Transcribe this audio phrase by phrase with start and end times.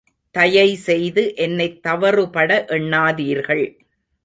[0.35, 3.63] தயைசெய்து என்னைத் தவறுபட எண்ணாதீர்கள்.